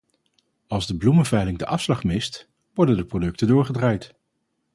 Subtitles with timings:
[0.67, 4.15] Als de bloemenveiling de afslag mist, worden de producten doorgedraaid.